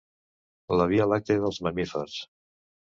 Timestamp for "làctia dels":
1.11-1.63